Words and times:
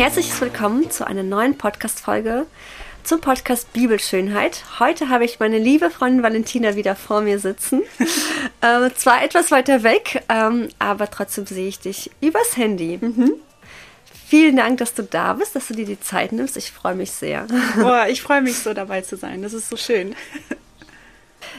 herzliches 0.00 0.40
Willkommen 0.40 0.90
zu 0.90 1.06
einer 1.06 1.22
neuen 1.22 1.58
Podcast-Folge 1.58 2.46
zum 3.04 3.20
Podcast 3.20 3.70
Bibelschönheit. 3.74 4.64
Heute 4.80 5.10
habe 5.10 5.26
ich 5.26 5.40
meine 5.40 5.58
liebe 5.58 5.90
Freundin 5.90 6.22
Valentina 6.22 6.74
wieder 6.74 6.96
vor 6.96 7.20
mir 7.20 7.38
sitzen. 7.38 7.82
äh, 8.62 8.88
zwar 8.96 9.22
etwas 9.22 9.50
weiter 9.50 9.82
weg, 9.82 10.22
ähm, 10.30 10.68
aber 10.78 11.10
trotzdem 11.10 11.44
sehe 11.44 11.68
ich 11.68 11.80
dich 11.80 12.10
übers 12.22 12.56
Handy. 12.56 12.98
Mhm. 12.98 13.34
Vielen 14.26 14.56
Dank, 14.56 14.78
dass 14.78 14.94
du 14.94 15.02
da 15.02 15.34
bist, 15.34 15.54
dass 15.54 15.68
du 15.68 15.74
dir 15.74 15.84
die 15.84 16.00
Zeit 16.00 16.32
nimmst. 16.32 16.56
Ich 16.56 16.72
freue 16.72 16.94
mich 16.94 17.10
sehr. 17.10 17.46
Boah, 17.76 18.06
ich 18.08 18.22
freue 18.22 18.40
mich 18.40 18.56
so 18.56 18.72
dabei 18.72 19.02
zu 19.02 19.18
sein. 19.18 19.42
Das 19.42 19.52
ist 19.52 19.68
so 19.68 19.76
schön. 19.76 20.16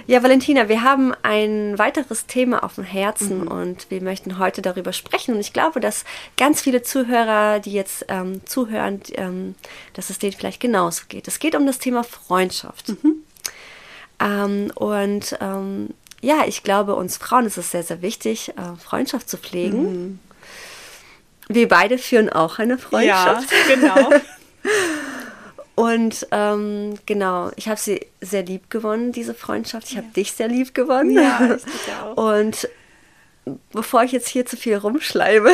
Ja, 0.07 0.23
Valentina, 0.23 0.69
wir 0.69 0.83
haben 0.83 1.13
ein 1.23 1.77
weiteres 1.77 2.25
Thema 2.25 2.63
auf 2.63 2.75
dem 2.75 2.83
Herzen 2.83 3.41
mhm. 3.41 3.47
und 3.47 3.91
wir 3.91 4.01
möchten 4.01 4.39
heute 4.39 4.61
darüber 4.61 4.93
sprechen. 4.93 5.35
Und 5.35 5.41
ich 5.41 5.53
glaube, 5.53 5.79
dass 5.79 6.05
ganz 6.37 6.61
viele 6.61 6.81
Zuhörer, 6.81 7.59
die 7.59 7.73
jetzt 7.73 8.05
ähm, 8.07 8.45
zuhören, 8.45 9.01
ähm, 9.13 9.55
dass 9.93 10.09
es 10.09 10.19
denen 10.19 10.33
vielleicht 10.33 10.59
genauso 10.59 11.03
geht. 11.07 11.27
Es 11.27 11.39
geht 11.39 11.55
um 11.55 11.65
das 11.65 11.79
Thema 11.79 12.03
Freundschaft. 12.03 12.89
Mhm. 12.89 13.23
Ähm, 14.19 14.71
und 14.75 15.37
ähm, 15.41 15.89
ja, 16.21 16.45
ich 16.45 16.63
glaube, 16.63 16.95
uns 16.95 17.17
Frauen 17.17 17.45
ist 17.45 17.57
es 17.57 17.71
sehr, 17.71 17.83
sehr 17.83 18.01
wichtig, 18.01 18.49
äh, 18.49 18.77
Freundschaft 18.79 19.29
zu 19.29 19.37
pflegen. 19.37 19.83
Mhm. 19.83 20.19
Wir 21.47 21.67
beide 21.67 21.97
führen 21.97 22.29
auch 22.29 22.59
eine 22.59 22.77
Freundschaft. 22.77 23.49
Ja, 23.51 23.75
genau. 23.75 24.09
Und 25.81 26.27
ähm, 26.29 26.93
genau, 27.07 27.49
ich 27.55 27.67
habe 27.67 27.79
sie 27.79 28.05
sehr 28.21 28.43
lieb 28.43 28.69
gewonnen, 28.69 29.13
diese 29.13 29.33
Freundschaft. 29.33 29.87
Ich 29.87 29.93
ja. 29.93 30.03
habe 30.03 30.13
dich 30.13 30.31
sehr 30.33 30.47
lieb 30.47 30.75
gewonnen. 30.75 31.09
Ja, 31.09 31.55
ich 31.55 31.93
auch. 32.03 32.37
Und 32.37 32.69
bevor 33.71 34.03
ich 34.03 34.11
jetzt 34.11 34.27
hier 34.27 34.45
zu 34.45 34.57
viel 34.57 34.75
rumschleibe, 34.75 35.49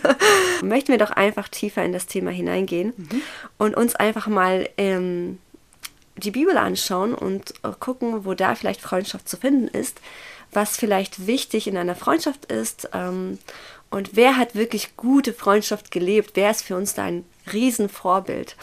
möchten 0.62 0.88
wir 0.88 0.98
doch 0.98 1.10
einfach 1.10 1.48
tiefer 1.48 1.82
in 1.82 1.94
das 1.94 2.04
Thema 2.04 2.30
hineingehen 2.30 2.92
mhm. 2.98 3.22
und 3.56 3.74
uns 3.74 3.94
einfach 3.94 4.26
mal 4.26 4.68
ähm, 4.76 5.38
die 6.18 6.32
Bibel 6.32 6.58
anschauen 6.58 7.14
und 7.14 7.54
äh, 7.62 7.70
gucken, 7.80 8.26
wo 8.26 8.34
da 8.34 8.54
vielleicht 8.54 8.82
Freundschaft 8.82 9.26
zu 9.26 9.38
finden 9.38 9.68
ist, 9.68 10.02
was 10.52 10.76
vielleicht 10.76 11.26
wichtig 11.26 11.66
in 11.66 11.78
einer 11.78 11.96
Freundschaft 11.96 12.44
ist 12.52 12.90
ähm, 12.92 13.38
und 13.88 14.16
wer 14.16 14.36
hat 14.36 14.54
wirklich 14.54 14.98
gute 14.98 15.32
Freundschaft 15.32 15.90
gelebt, 15.90 16.32
wer 16.34 16.50
ist 16.50 16.62
für 16.62 16.76
uns 16.76 16.92
da 16.92 17.04
ein 17.04 17.24
Riesenvorbild. 17.50 18.56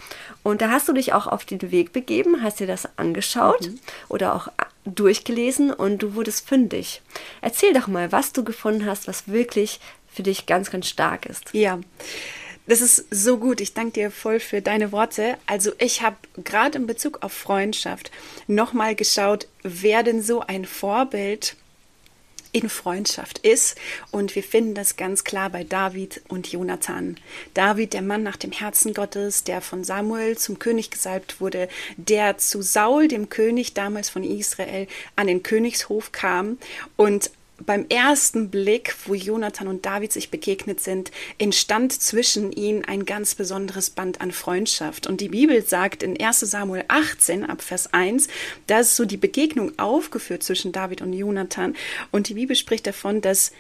Und 0.44 0.62
da 0.62 0.70
hast 0.70 0.88
du 0.88 0.94
dich 0.94 1.14
auch 1.14 1.28
auf 1.28 1.46
den 1.46 1.72
Weg 1.72 1.92
begeben, 1.94 2.44
hast 2.44 2.60
dir 2.60 2.68
das 2.68 2.88
angeschaut 2.98 3.68
mhm. 3.68 3.80
oder 4.08 4.36
auch 4.36 4.48
durchgelesen 4.86 5.72
und 5.72 6.00
du 6.00 6.16
wurdest 6.16 6.48
fündig. 6.48 7.02
Erzähl 7.42 7.74
doch 7.74 7.88
mal, 7.88 8.12
was 8.12 8.34
du 8.34 8.44
gefunden 8.44 8.86
hast, 8.86 9.08
was 9.08 9.28
wirklich 9.28 9.80
für 10.12 10.24
dich 10.24 10.46
ganz, 10.46 10.72
ganz 10.72 10.88
stark 10.88 11.26
ist. 11.26 11.54
Ja. 11.54 11.80
Das 12.68 12.82
ist 12.82 13.06
so 13.10 13.38
gut. 13.38 13.62
Ich 13.62 13.74
danke 13.74 13.94
dir 13.94 14.12
voll 14.12 14.40
für 14.40 14.62
deine 14.62 14.92
Worte. 14.92 15.38
Also 15.48 15.72
ich 15.80 16.04
habe 16.04 16.18
gerade 16.44 16.78
in 16.78 16.86
Bezug 16.86 17.24
auf 17.24 17.34
Freundschaft 17.34 18.12
nochmal 18.46 18.94
geschaut, 18.94 19.48
wer 19.64 20.04
denn 20.04 20.22
so 20.22 20.42
ein 20.42 20.66
Vorbild 20.66 21.56
in 22.52 22.70
Freundschaft 22.70 23.40
ist. 23.40 23.78
Und 24.12 24.36
wir 24.36 24.44
finden 24.44 24.74
das 24.74 24.96
ganz 24.96 25.24
klar 25.24 25.50
bei 25.50 25.64
David 25.64 26.22
und 26.28 26.52
Jonathan. 26.52 27.18
David, 27.54 27.94
der 27.94 28.02
Mann 28.02 28.24
nach 28.24 28.38
dem 28.38 28.52
Herzen 28.52 28.94
Gottes, 28.94 29.44
der 29.44 29.62
von 29.62 29.84
Samuel 29.84 30.38
zum 30.38 30.60
König 30.60 30.92
gesalbt 30.92 31.42
wurde, 31.42 31.70
der 31.98 32.38
zu 32.38 32.62
Saul, 32.62 33.08
dem 33.08 33.30
König 33.30 33.74
damals 33.74 34.10
von 34.10 34.24
Israel, 34.24 34.88
an 35.16 35.28
den 35.28 35.44
Königshof 35.44 36.12
kam 36.12 36.58
und 36.96 37.32
beim 37.66 37.86
ersten 37.90 38.50
Blick, 38.50 38.96
wo 39.06 39.14
Jonathan 39.14 39.68
und 39.68 39.86
David 39.86 40.12
sich 40.12 40.32
begegnet 40.32 40.80
sind, 40.80 41.12
entstand 41.38 41.94
zwischen 41.94 42.52
ihnen 42.52 42.86
ein 42.86 43.06
ganz 43.06 43.36
besonderes 43.36 43.90
Band 43.90 44.22
an 44.22 44.32
Freundschaft. 44.32 45.08
Und 45.08 45.22
die 45.22 45.30
Bibel 45.30 45.64
sagt 45.66 46.04
in 46.04 46.20
1 46.20 46.40
Samuel 46.42 46.86
18 46.88 47.46
ab 47.46 47.62
Vers 47.62 47.94
1, 47.94 48.28
da 48.68 48.80
ist 48.80 48.96
so 48.96 49.06
die 49.06 49.18
Begegnung 49.18 49.78
aufgeführt 49.78 50.44
zwischen 50.44 50.72
David 50.72 51.02
und 51.02 51.14
Jonathan. 51.14 51.76
Und 52.12 52.30
die 52.30 52.36
Bibel 52.36 52.56
spricht 52.56 52.88
davon, 52.88 53.22
dass 53.22 53.52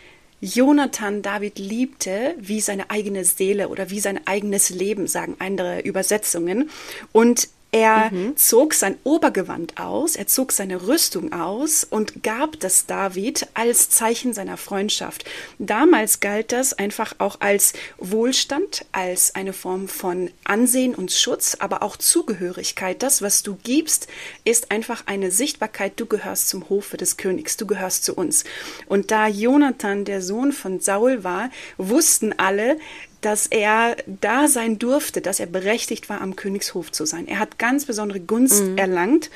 Jonathan 0.41 1.21
David 1.21 1.59
liebte 1.59 2.35
wie 2.38 2.61
seine 2.61 2.89
eigene 2.89 3.25
Seele 3.25 3.67
oder 3.67 3.89
wie 3.89 3.99
sein 3.99 4.25
eigenes 4.25 4.69
Leben, 4.69 5.07
sagen 5.07 5.35
andere 5.39 5.81
Übersetzungen. 5.81 6.69
Und 7.11 7.49
er 7.72 8.12
mhm. 8.12 8.35
zog 8.35 8.74
sein 8.74 8.97
Obergewand 9.03 9.80
aus, 9.80 10.16
er 10.16 10.25
zog 10.25 10.52
seine 10.52 10.88
Rüstung 10.88 11.34
aus 11.34 11.84
und 11.84 12.24
gab 12.24 12.59
das 12.59 12.88
David 12.88 13.47
als 13.53 13.91
Zeichen 13.91 14.34
seiner 14.34 14.57
Freundschaft. 14.57 15.25
Damals 15.59 16.19
galt 16.19 16.52
das 16.52 16.74
einfach 16.74 17.13
auch 17.19 17.41
als 17.41 17.74
Wohlstand, 18.00 18.85
als 18.91 19.35
eine 19.35 19.53
Form 19.53 19.88
von 19.88 20.31
Ansehen 20.46 20.96
und 20.96 21.12
Schutz, 21.12 21.57
aber 21.59 21.84
auch 21.84 21.97
Zugehörigkeit. 21.97 23.03
Das, 23.03 23.22
was 23.22 23.44
du 23.44 23.56
gibst, 23.63 24.07
ist 24.46 24.72
einfach 24.72 25.03
eine 25.06 25.30
Sichtbarkeit. 25.30 25.94
Du 25.97 26.07
gehörst 26.07 26.50
zum 26.50 26.69
Hofe 26.69 26.97
des 26.97 27.18
Königs, 27.18 27.56
du 27.56 27.68
gehörst 27.68 28.03
zu 28.03 28.16
uns. 28.16 28.46
Und 28.88 29.12
da 29.12 29.28
Jonathan 29.28 30.06
der 30.06 30.24
Sohn 30.24 30.53
von 30.53 30.80
Saul 30.80 31.24
war, 31.24 31.51
wussten 31.78 32.34
alle, 32.38 32.80
dass 33.22 33.47
er 33.47 33.97
da 34.06 34.47
sein 34.47 34.80
durfte, 34.80 35.22
dass 35.22 35.40
er 35.40 35.47
berechtigt 35.47 36.09
war, 36.09 36.22
am 36.22 36.35
Königshof 36.35 36.91
zu 36.91 37.06
sein. 37.06 37.28
Er 37.28 37.40
hat 37.40 37.59
ganz 37.59 37.85
besondere 37.85 38.19
Gunst 38.19 38.63
mhm. 38.63 38.78
erlangt 38.78 39.30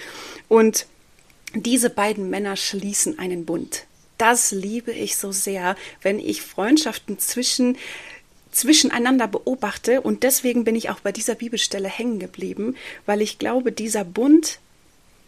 und 0.48 0.88
diese 1.56 1.90
beiden 1.90 2.30
Männer 2.30 2.56
schließen 2.56 3.20
einen 3.20 3.46
Bund. 3.46 3.86
Das 4.18 4.52
liebe 4.52 4.92
ich 4.92 5.18
so 5.18 5.32
sehr, 5.32 5.76
wenn 6.02 6.20
ich 6.20 6.42
Freundschaften 6.42 7.20
zwischen 7.20 7.78
zwischeneinander 8.52 9.28
beobachte 9.28 10.02
und 10.02 10.24
deswegen 10.24 10.64
bin 10.64 10.76
ich 10.76 10.90
auch 10.90 11.00
bei 11.00 11.12
dieser 11.12 11.36
Bibelstelle 11.36 11.90
hängen 11.90 12.20
geblieben, 12.20 12.76
weil 13.06 13.22
ich 13.22 13.40
glaube, 13.40 13.72
dieser 13.72 14.04
Bund 14.04 14.60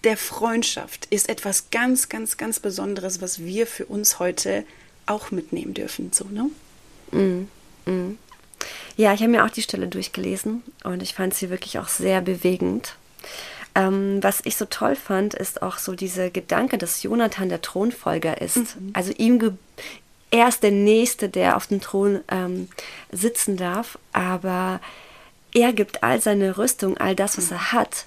der 0.04 0.16
Freundschaft 0.16 1.08
ist 1.10 1.28
etwas 1.28 1.72
ganz, 1.72 2.10
ganz, 2.10 2.38
ganz 2.38 2.60
Besonderes, 2.60 3.22
was 3.22 3.44
wir 3.44 3.66
für 3.66 3.86
uns 3.86 4.20
heute 4.20 4.64
auch 5.08 5.32
mitnehmen 5.32 5.74
dürfen. 5.74 6.12
So, 6.14 6.26
ne? 6.26 6.50
Mm, 7.12 7.92
mm. 7.92 8.18
Ja, 8.98 9.14
ich 9.14 9.22
habe 9.22 9.32
mir 9.32 9.44
auch 9.44 9.50
die 9.50 9.62
Stelle 9.62 9.88
durchgelesen 9.88 10.64
und 10.84 11.04
ich 11.04 11.14
fand 11.14 11.34
sie 11.34 11.50
wirklich 11.50 11.80
auch 11.80 11.90
sehr 11.90 12.22
bewegend. 12.22 12.96
Ähm, 13.76 14.20
was 14.22 14.42
ich 14.46 14.56
so 14.56 14.66
toll 14.66 14.96
fand, 14.96 15.34
ist 15.34 15.62
auch 15.62 15.78
so 15.78 15.96
dieser 15.96 16.30
Gedanke, 16.30 16.78
dass 16.78 17.04
Jonathan 17.04 17.50
der 17.50 17.62
Thronfolger 17.62 18.42
ist. 18.42 18.58
Mhm. 18.58 18.92
Also 18.94 19.12
ihm 19.18 19.58
er 20.32 20.48
ist 20.48 20.64
der 20.64 20.72
Nächste, 20.72 21.30
der 21.30 21.56
auf 21.56 21.68
dem 21.68 21.82
Thron 21.82 22.22
ähm, 22.30 22.70
sitzen 23.12 23.58
darf, 23.58 23.98
aber 24.12 24.80
er 25.54 25.72
gibt 25.72 26.04
all 26.04 26.20
seine 26.20 26.58
Rüstung, 26.58 26.98
all 26.98 27.16
das, 27.16 27.38
was 27.38 27.52
mhm. 27.52 27.58
er 27.58 27.72
hat, 27.74 28.06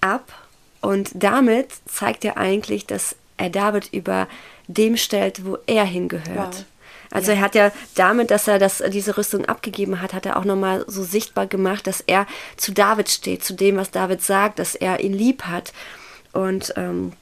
ab. 0.00 0.32
Und 0.80 1.10
damit 1.14 1.68
zeigt 1.86 2.24
er 2.24 2.38
eigentlich, 2.38 2.86
dass 2.86 3.16
er 3.36 3.50
David 3.50 3.92
über 3.92 4.28
dem 4.68 4.96
stellt, 4.96 5.44
wo 5.44 5.58
er 5.66 5.84
hingehört. 5.84 6.54
Wow. 6.54 6.64
Also 7.10 7.32
ja. 7.32 7.38
er 7.38 7.42
hat 7.42 7.54
ja 7.54 7.72
damit, 7.94 8.30
dass 8.30 8.48
er 8.48 8.58
das, 8.58 8.82
diese 8.88 9.16
Rüstung 9.16 9.44
abgegeben 9.46 10.00
hat, 10.00 10.14
hat 10.14 10.26
er 10.26 10.36
auch 10.36 10.44
nochmal 10.44 10.84
so 10.86 11.02
sichtbar 11.02 11.46
gemacht, 11.46 11.86
dass 11.86 12.00
er 12.00 12.26
zu 12.56 12.72
David 12.72 13.08
steht, 13.08 13.44
zu 13.44 13.54
dem, 13.54 13.76
was 13.76 13.90
David 13.90 14.22
sagt, 14.22 14.58
dass 14.58 14.74
er 14.74 15.00
ihn 15.00 15.12
lieb 15.12 15.44
hat. 15.44 15.72
Und 16.32 16.72
ähm, 16.76 17.12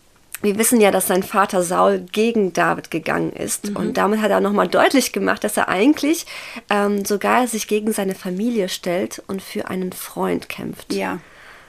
wir 0.41 0.57
wissen 0.59 0.81
ja, 0.81 0.91
dass 0.91 1.09
sein 1.09 1.23
Vater 1.23 1.63
Saul 1.63 2.01
gegen 2.13 2.53
David 2.53 2.91
gegangen 2.91 3.33
ist. 3.33 3.71
Mhm. 3.71 3.77
Und 3.77 3.97
damit 3.97 4.21
hat 4.21 4.31
er 4.31 4.41
nochmal 4.41 4.69
deutlich 4.69 5.13
gemacht, 5.13 5.43
dass 5.43 5.57
er 5.57 5.69
eigentlich 5.69 6.27
ähm, 6.71 7.05
sogar 7.05 7.49
sich 7.49 7.67
gegen 7.67 7.93
seine 7.93 8.15
Familie 8.15 8.69
stellt 8.69 9.23
und 9.27 9.43
für 9.43 9.69
einen 9.69 9.93
Freund 9.93 10.49
kämpft. 10.49 10.93
Ja. 10.93 11.19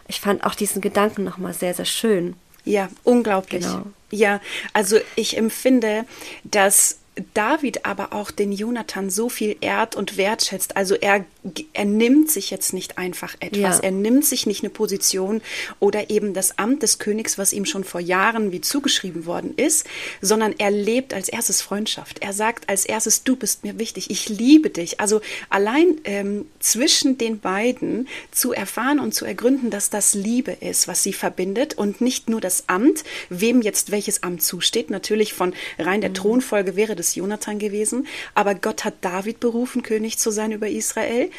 Ich 0.07 0.21
fand 0.21 0.43
auch 0.43 0.55
diesen 0.55 0.81
Gedanken 0.81 1.23
nochmal 1.23 1.53
sehr, 1.53 1.73
sehr 1.73 1.85
schön. 1.85 2.35
Ja, 2.65 2.89
unglaublich. 3.03 3.63
Genau. 3.63 3.83
Ja, 4.11 4.41
also 4.73 4.97
ich 5.15 5.37
empfinde, 5.37 6.05
dass 6.43 6.98
David 7.33 7.85
aber 7.85 8.13
auch 8.13 8.31
den 8.31 8.51
Jonathan 8.51 9.09
so 9.09 9.29
viel 9.29 9.55
ehrt 9.61 9.95
und 9.95 10.17
wertschätzt. 10.17 10.77
Also 10.77 10.95
er, 10.95 11.25
er 11.73 11.85
nimmt 11.85 12.29
sich 12.29 12.51
jetzt 12.51 12.73
nicht 12.73 12.97
einfach 12.97 13.35
etwas. 13.39 13.77
Ja. 13.77 13.83
Er 13.83 13.91
nimmt 13.91 14.25
sich 14.25 14.45
nicht 14.45 14.63
eine 14.63 14.69
Position 14.69 15.41
oder 15.79 16.09
eben 16.09 16.33
das 16.33 16.57
Amt 16.57 16.83
des 16.83 16.99
Königs, 16.99 17.37
was 17.37 17.53
ihm 17.53 17.65
schon 17.65 17.83
vor 17.83 18.01
Jahren 18.01 18.51
wie 18.51 18.61
zugeschrieben 18.61 19.25
worden 19.25 19.53
ist, 19.55 19.85
sondern 20.21 20.53
er 20.57 20.71
lebt 20.71 21.13
als 21.13 21.29
erstes 21.29 21.61
Freundschaft. 21.61 22.19
Er 22.21 22.33
sagt 22.33 22.69
als 22.69 22.85
erstes, 22.85 23.23
du 23.23 23.35
bist 23.35 23.63
mir 23.63 23.79
wichtig, 23.79 24.09
ich 24.09 24.29
liebe 24.29 24.69
dich. 24.69 24.99
Also 24.99 25.21
allein 25.49 25.99
ähm, 26.03 26.45
zwischen 26.59 27.17
den 27.17 27.39
beiden 27.39 28.07
zu 28.31 28.53
erfahren 28.53 28.99
und 28.99 29.13
zu 29.13 29.25
ergründen, 29.25 29.69
dass 29.69 29.89
das 29.89 30.13
Liebe 30.13 30.51
ist, 30.51 30.87
was 30.87 31.03
sie 31.03 31.13
verbindet 31.13 31.77
und 31.77 32.01
nicht 32.01 32.29
nur 32.29 32.41
das 32.41 32.65
Amt, 32.67 33.03
wem 33.29 33.61
jetzt 33.61 33.91
welches 33.91 34.23
Amt 34.23 34.43
zusteht. 34.43 34.89
Natürlich 34.89 35.33
von 35.33 35.53
rein 35.77 36.01
der 36.01 36.11
mhm. 36.11 36.15
Thronfolge 36.15 36.75
wäre 36.75 36.95
das 36.95 37.08
Jonathan 37.15 37.59
gewesen, 37.59 38.07
aber 38.35 38.55
Gott 38.55 38.85
hat 38.85 38.95
David 39.01 39.39
berufen, 39.39 39.83
König 39.83 40.17
zu 40.17 40.31
sein 40.31 40.51
über 40.51 40.69
Israel. 40.69 41.29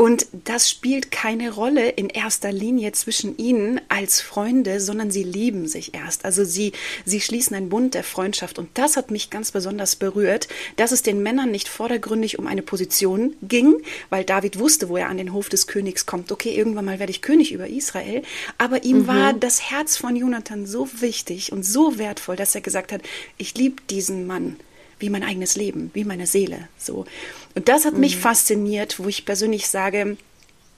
Und 0.00 0.28
das 0.32 0.70
spielt 0.70 1.10
keine 1.10 1.52
Rolle 1.52 1.90
in 1.90 2.08
erster 2.08 2.52
Linie 2.52 2.92
zwischen 2.92 3.36
ihnen 3.36 3.82
als 3.90 4.22
Freunde, 4.22 4.80
sondern 4.80 5.10
sie 5.10 5.24
lieben 5.24 5.68
sich 5.68 5.92
erst. 5.92 6.24
Also 6.24 6.42
sie, 6.42 6.72
sie 7.04 7.20
schließen 7.20 7.54
einen 7.54 7.68
Bund 7.68 7.92
der 7.92 8.02
Freundschaft. 8.02 8.58
Und 8.58 8.70
das 8.78 8.96
hat 8.96 9.10
mich 9.10 9.28
ganz 9.28 9.52
besonders 9.52 9.96
berührt, 9.96 10.48
dass 10.76 10.92
es 10.92 11.02
den 11.02 11.22
Männern 11.22 11.50
nicht 11.50 11.68
vordergründig 11.68 12.38
um 12.38 12.46
eine 12.46 12.62
Position 12.62 13.36
ging, 13.42 13.74
weil 14.08 14.24
David 14.24 14.58
wusste, 14.58 14.88
wo 14.88 14.96
er 14.96 15.10
an 15.10 15.18
den 15.18 15.34
Hof 15.34 15.50
des 15.50 15.66
Königs 15.66 16.06
kommt. 16.06 16.32
Okay, 16.32 16.56
irgendwann 16.56 16.86
mal 16.86 16.98
werde 16.98 17.10
ich 17.10 17.20
König 17.20 17.52
über 17.52 17.68
Israel. 17.68 18.22
Aber 18.56 18.84
ihm 18.84 19.00
mhm. 19.00 19.06
war 19.06 19.32
das 19.34 19.70
Herz 19.70 19.98
von 19.98 20.16
Jonathan 20.16 20.64
so 20.64 20.88
wichtig 21.02 21.52
und 21.52 21.62
so 21.62 21.98
wertvoll, 21.98 22.36
dass 22.36 22.54
er 22.54 22.62
gesagt 22.62 22.92
hat, 22.92 23.02
ich 23.36 23.54
liebe 23.54 23.82
diesen 23.90 24.26
Mann 24.26 24.56
wie 25.00 25.10
mein 25.10 25.24
eigenes 25.24 25.56
Leben, 25.56 25.90
wie 25.94 26.04
meine 26.04 26.26
Seele. 26.26 26.68
So. 26.78 27.06
Und 27.54 27.68
das 27.68 27.84
hat 27.84 27.94
mhm. 27.94 28.00
mich 28.00 28.16
fasziniert, 28.16 28.98
wo 28.98 29.08
ich 29.08 29.24
persönlich 29.24 29.68
sage, 29.68 30.16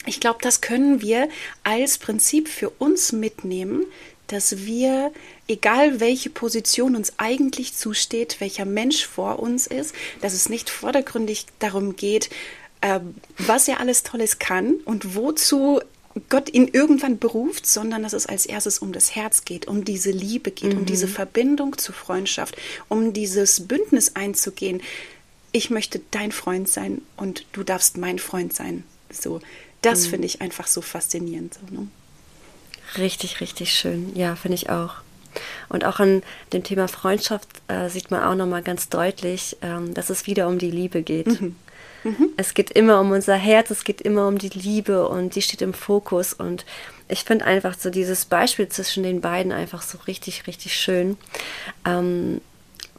ich 0.06 0.18
glaube, 0.18 0.38
das 0.42 0.60
können 0.60 1.00
wir 1.00 1.28
als 1.62 1.98
Prinzip 1.98 2.48
für 2.48 2.70
uns 2.70 3.12
mitnehmen, 3.12 3.84
dass 4.26 4.64
wir, 4.64 5.12
egal 5.46 6.00
welche 6.00 6.30
Position 6.30 6.96
uns 6.96 7.12
eigentlich 7.18 7.74
zusteht, 7.74 8.40
welcher 8.40 8.64
Mensch 8.64 9.06
vor 9.06 9.38
uns 9.38 9.66
ist, 9.66 9.94
dass 10.20 10.32
es 10.32 10.48
nicht 10.48 10.70
vordergründig 10.70 11.46
darum 11.58 11.96
geht, 11.96 12.30
äh, 12.80 13.00
was 13.38 13.68
er 13.68 13.78
alles 13.78 14.02
Tolles 14.02 14.38
kann 14.38 14.74
und 14.84 15.14
wozu 15.14 15.80
Gott 16.28 16.52
ihn 16.52 16.68
irgendwann 16.68 17.18
beruft, 17.18 17.66
sondern 17.66 18.02
dass 18.02 18.12
es 18.12 18.26
als 18.26 18.46
erstes 18.46 18.78
um 18.78 18.92
das 18.92 19.14
Herz 19.14 19.44
geht, 19.44 19.66
um 19.66 19.84
diese 19.84 20.10
Liebe 20.10 20.50
geht, 20.50 20.72
mhm. 20.72 20.80
um 20.80 20.86
diese 20.86 21.08
Verbindung 21.08 21.78
zur 21.78 21.94
Freundschaft, 21.94 22.56
um 22.88 23.12
dieses 23.12 23.66
Bündnis 23.66 24.14
einzugehen. 24.14 24.82
Ich 25.52 25.70
möchte 25.70 26.00
dein 26.10 26.32
Freund 26.32 26.68
sein 26.68 27.02
und 27.16 27.46
du 27.52 27.62
darfst 27.62 27.96
mein 27.96 28.18
Freund 28.18 28.52
sein. 28.54 28.84
So, 29.10 29.40
das 29.80 30.06
mhm. 30.06 30.10
finde 30.10 30.26
ich 30.26 30.40
einfach 30.40 30.66
so 30.66 30.82
faszinierend. 30.82 31.54
So, 31.54 31.74
ne? 31.74 31.88
Richtig, 32.98 33.40
richtig 33.40 33.72
schön. 33.72 34.14
Ja, 34.14 34.36
finde 34.36 34.56
ich 34.56 34.70
auch. 34.70 34.96
Und 35.68 35.84
auch 35.84 35.98
an 35.98 36.22
dem 36.52 36.62
Thema 36.62 36.88
Freundschaft 36.88 37.48
äh, 37.68 37.88
sieht 37.88 38.10
man 38.10 38.22
auch 38.22 38.34
nochmal 38.34 38.62
ganz 38.62 38.90
deutlich, 38.90 39.56
ähm, 39.62 39.94
dass 39.94 40.10
es 40.10 40.26
wieder 40.26 40.46
um 40.46 40.58
die 40.58 40.70
Liebe 40.70 41.02
geht. 41.02 41.40
Mhm. 41.40 41.56
Mhm. 42.04 42.30
Es 42.36 42.54
geht 42.54 42.70
immer 42.70 43.00
um 43.00 43.10
unser 43.10 43.36
Herz, 43.36 43.70
es 43.70 43.84
geht 43.84 44.00
immer 44.00 44.26
um 44.28 44.38
die 44.38 44.48
Liebe 44.48 45.06
und 45.08 45.34
die 45.34 45.42
steht 45.42 45.62
im 45.62 45.74
Fokus. 45.74 46.32
Und 46.32 46.64
ich 47.08 47.24
finde 47.24 47.44
einfach 47.44 47.78
so 47.78 47.90
dieses 47.90 48.24
Beispiel 48.24 48.68
zwischen 48.68 49.02
den 49.02 49.20
beiden 49.20 49.52
einfach 49.52 49.82
so 49.82 49.98
richtig, 50.06 50.46
richtig 50.46 50.74
schön. 50.74 51.16
Ähm, 51.84 52.40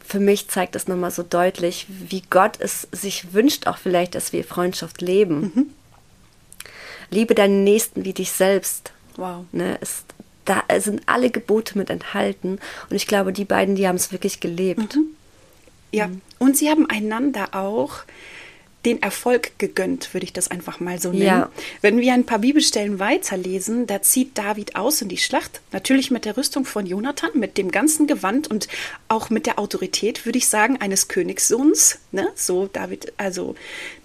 für 0.06 0.20
mich 0.20 0.48
zeigt 0.48 0.76
es 0.76 0.86
nochmal 0.86 1.10
so 1.10 1.22
deutlich, 1.22 1.86
wie 1.88 2.22
Gott 2.28 2.58
es 2.60 2.88
sich 2.92 3.32
wünscht, 3.32 3.66
auch 3.66 3.78
vielleicht, 3.78 4.14
dass 4.14 4.32
wir 4.32 4.44
Freundschaft 4.44 5.00
leben. 5.00 5.52
Mhm. 5.54 5.70
Liebe 7.10 7.34
deinen 7.34 7.64
Nächsten 7.64 8.04
wie 8.04 8.12
dich 8.12 8.32
selbst. 8.32 8.92
Wow. 9.16 9.44
Ne, 9.52 9.78
ist, 9.80 10.04
da 10.44 10.62
sind 10.78 11.02
alle 11.06 11.30
Gebote 11.30 11.78
mit 11.78 11.90
enthalten. 11.90 12.58
Und 12.90 12.96
ich 12.96 13.06
glaube, 13.06 13.32
die 13.32 13.44
beiden, 13.44 13.76
die 13.76 13.88
haben 13.88 13.96
es 13.96 14.12
wirklich 14.12 14.40
gelebt. 14.40 14.96
Mhm. 14.96 15.06
Ja, 15.92 16.08
mhm. 16.08 16.20
und 16.38 16.56
sie 16.56 16.68
haben 16.68 16.88
einander 16.90 17.54
auch 17.54 18.00
den 18.84 19.02
Erfolg 19.02 19.58
gegönnt, 19.58 20.12
würde 20.14 20.24
ich 20.24 20.32
das 20.32 20.48
einfach 20.48 20.80
mal 20.80 21.00
so 21.00 21.10
nennen. 21.10 21.24
Ja. 21.24 21.50
Wenn 21.80 21.98
wir 21.98 22.12
ein 22.12 22.26
paar 22.26 22.40
Bibelstellen 22.40 22.98
weiterlesen, 22.98 23.86
da 23.86 24.02
zieht 24.02 24.36
David 24.36 24.76
aus 24.76 25.02
in 25.02 25.08
die 25.08 25.16
Schlacht, 25.16 25.60
natürlich 25.72 26.10
mit 26.10 26.24
der 26.24 26.36
Rüstung 26.36 26.64
von 26.64 26.86
Jonathan, 26.86 27.30
mit 27.34 27.58
dem 27.58 27.70
ganzen 27.70 28.06
Gewand 28.06 28.48
und 28.48 28.68
auch 29.08 29.30
mit 29.30 29.46
der 29.46 29.58
Autorität, 29.58 30.26
würde 30.26 30.38
ich 30.38 30.48
sagen, 30.48 30.80
eines 30.80 31.08
Königssohns. 31.08 31.98
Ne? 32.12 32.28
So 32.34 32.68
David 32.72 33.12
also 33.16 33.54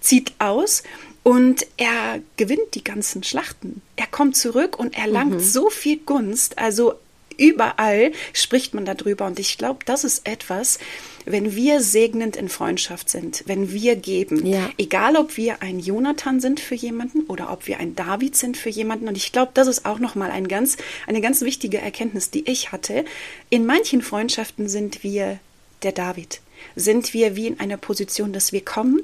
zieht 0.00 0.32
aus. 0.38 0.82
Und 1.22 1.66
er 1.76 2.20
gewinnt 2.38 2.74
die 2.74 2.82
ganzen 2.82 3.22
Schlachten. 3.22 3.82
Er 3.96 4.06
kommt 4.06 4.36
zurück 4.36 4.78
und 4.78 4.96
erlangt 4.96 5.34
mhm. 5.34 5.40
so 5.40 5.68
viel 5.68 5.98
Gunst. 5.98 6.58
Also 6.58 6.94
überall 7.36 8.12
spricht 8.32 8.74
man 8.74 8.84
darüber. 8.84 9.26
Und 9.26 9.38
ich 9.38 9.58
glaube, 9.58 9.80
das 9.84 10.04
ist 10.04 10.26
etwas, 10.26 10.78
wenn 11.26 11.54
wir 11.54 11.80
segnend 11.80 12.36
in 12.36 12.48
Freundschaft 12.48 13.08
sind, 13.08 13.42
wenn 13.46 13.72
wir 13.72 13.96
geben, 13.96 14.46
ja. 14.46 14.70
egal 14.78 15.16
ob 15.16 15.36
wir 15.36 15.62
ein 15.62 15.78
Jonathan 15.78 16.40
sind 16.40 16.60
für 16.60 16.74
jemanden 16.74 17.22
oder 17.24 17.52
ob 17.52 17.66
wir 17.66 17.78
ein 17.78 17.94
David 17.94 18.36
sind 18.36 18.56
für 18.56 18.70
jemanden. 18.70 19.08
Und 19.08 19.16
ich 19.16 19.32
glaube, 19.32 19.52
das 19.54 19.68
ist 19.68 19.84
auch 19.84 19.98
nochmal 19.98 20.30
ein 20.30 20.48
ganz, 20.48 20.76
eine 21.06 21.20
ganz 21.20 21.42
wichtige 21.42 21.78
Erkenntnis, 21.78 22.30
die 22.30 22.48
ich 22.48 22.72
hatte. 22.72 23.04
In 23.48 23.66
manchen 23.66 24.02
Freundschaften 24.02 24.68
sind 24.68 25.02
wir 25.02 25.38
der 25.82 25.92
David. 25.92 26.40
Sind 26.76 27.14
wir 27.14 27.36
wie 27.36 27.46
in 27.46 27.60
einer 27.60 27.76
Position, 27.76 28.32
dass 28.32 28.52
wir 28.52 28.64
kommen 28.64 29.02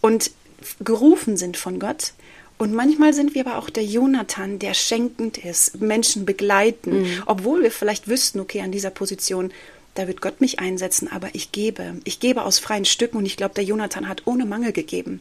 und 0.00 0.30
gerufen 0.80 1.36
sind 1.36 1.56
von 1.56 1.78
Gott 1.78 2.12
und 2.58 2.74
manchmal 2.74 3.14
sind 3.14 3.34
wir 3.34 3.46
aber 3.46 3.56
auch 3.56 3.70
der 3.70 3.84
Jonathan, 3.84 4.58
der 4.58 4.74
schenkend 4.74 5.38
ist, 5.38 5.80
Menschen 5.80 6.26
begleiten, 6.26 7.02
mhm. 7.02 7.22
obwohl 7.26 7.62
wir 7.62 7.70
vielleicht 7.70 8.08
wüssten, 8.08 8.40
okay, 8.40 8.60
an 8.60 8.72
dieser 8.72 8.90
Position, 8.90 9.52
da 9.98 10.06
wird 10.06 10.20
Gott 10.20 10.40
mich 10.40 10.60
einsetzen, 10.60 11.10
aber 11.10 11.30
ich 11.32 11.50
gebe. 11.50 11.96
Ich 12.04 12.20
gebe 12.20 12.44
aus 12.44 12.60
freien 12.60 12.84
Stücken 12.84 13.16
und 13.16 13.26
ich 13.26 13.36
glaube, 13.36 13.54
der 13.54 13.64
Jonathan 13.64 14.08
hat 14.08 14.22
ohne 14.26 14.46
Mangel 14.46 14.70
gegeben. 14.70 15.20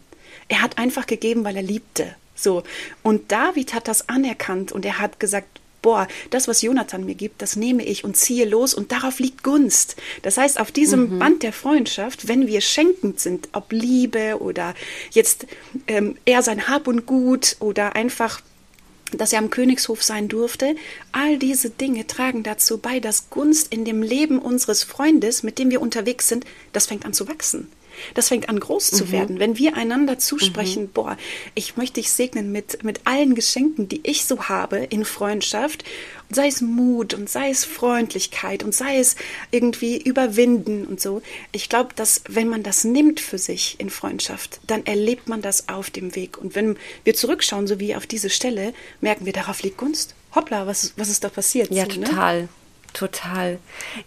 Er 0.50 0.62
hat 0.62 0.78
einfach 0.78 1.08
gegeben, 1.08 1.44
weil 1.44 1.56
er 1.56 1.64
liebte. 1.64 2.16
So. 2.36 2.62
Und 3.02 3.32
David 3.32 3.74
hat 3.74 3.88
das 3.88 4.08
anerkannt 4.08 4.72
und 4.72 4.86
er 4.86 5.00
hat 5.00 5.20
gesagt, 5.20 5.60
boah, 5.82 6.08
das, 6.30 6.48
was 6.48 6.62
Jonathan 6.62 7.06
mir 7.06 7.16
gibt, 7.16 7.42
das 7.42 7.56
nehme 7.56 7.84
ich 7.84 8.04
und 8.04 8.18
ziehe 8.18 8.46
los 8.46 8.76
und 8.76 8.92
darauf 8.92 9.18
liegt 9.18 9.44
Gunst. 9.44 9.96
Das 10.22 10.38
heißt, 10.38 10.60
auf 10.60 10.72
diesem 10.72 11.16
mhm. 11.16 11.20
Band 11.20 11.44
der 11.44 11.54
Freundschaft, 11.54 12.28
wenn 12.28 12.46
wir 12.46 12.62
schenkend 12.62 13.20
sind, 13.20 13.50
ob 13.54 13.72
Liebe 13.72 14.40
oder 14.40 14.76
jetzt 15.10 15.48
ähm, 15.88 16.18
er 16.26 16.44
sein 16.44 16.68
Hab 16.68 16.88
und 16.88 17.08
Gut 17.08 17.56
oder 17.60 17.96
einfach 17.96 18.42
dass 19.14 19.34
er 19.34 19.40
am 19.40 19.50
Königshof 19.50 20.04
sein 20.04 20.28
durfte, 20.28 20.76
all 21.12 21.38
diese 21.38 21.70
Dinge 21.70 22.08
tragen 22.08 22.44
dazu 22.44 22.78
bei, 22.78 23.00
dass 23.00 23.30
Gunst 23.30 23.72
in 23.72 23.86
dem 23.86 24.02
Leben 24.02 24.40
unseres 24.40 24.84
Freundes, 24.84 25.44
mit 25.44 25.60
dem 25.60 25.70
wir 25.70 25.82
unterwegs 25.82 26.28
sind, 26.28 26.46
das 26.74 26.88
fängt 26.88 27.06
an 27.06 27.14
zu 27.14 27.28
wachsen. 27.28 27.70
Das 28.14 28.30
fängt 28.30 28.50
an 28.50 28.60
groß 28.60 28.92
zu 28.92 29.06
mhm. 29.06 29.12
werden. 29.12 29.40
Wenn 29.40 29.58
wir 29.58 29.76
einander 29.76 30.20
zusprechen, 30.20 30.84
mhm. 30.84 30.90
boah, 30.90 31.18
ich 31.56 31.78
möchte 31.78 31.96
dich 32.02 32.12
segnen 32.12 32.52
mit, 32.52 32.84
mit 32.84 33.02
allen 33.06 33.36
Geschenken, 33.36 33.88
die 33.90 34.02
ich 34.04 34.26
so 34.26 34.46
habe 34.46 34.78
in 34.78 35.06
Freundschaft, 35.06 35.84
sei 36.30 36.48
es 36.48 36.62
Mut 36.62 37.14
und 37.14 37.30
sei 37.30 37.50
es 37.50 37.64
Freundlichkeit 37.64 38.64
und 38.64 38.74
sei 38.74 38.98
es 39.00 39.16
irgendwie 39.52 39.98
überwinden 39.98 40.86
und 40.86 41.00
so. 41.00 41.22
Ich 41.52 41.70
glaube, 41.70 41.94
dass 41.96 42.22
wenn 42.28 42.50
man 42.50 42.64
das 42.64 42.84
nimmt 42.84 43.20
für 43.20 43.38
sich 43.38 43.76
in 43.80 43.90
Freundschaft, 43.90 44.60
dann 44.68 44.86
erlebt 44.86 45.30
man 45.30 45.42
das 45.42 45.70
auf 45.70 45.90
dem 45.90 46.16
Weg. 46.16 46.38
Und 46.38 46.56
wenn 46.56 46.78
wir 47.04 47.14
zurückschauen, 47.14 47.68
so 47.68 47.80
wie 47.80 47.96
auf 47.96 48.08
diese 48.08 48.30
Stelle, 48.30 48.74
merken 49.02 49.26
wir, 49.26 49.34
darauf 49.34 49.64
liegt 49.64 49.78
Gunst. 49.78 50.16
Hoppla, 50.36 50.68
was, 50.68 50.94
was 50.98 51.10
ist 51.10 51.24
da 51.24 51.30
passiert? 51.30 51.72
Ja, 51.72 51.86
so, 51.86 52.00
ne? 52.00 52.06
total. 52.06 52.42
Ne? 52.44 52.50
Total. 52.94 53.60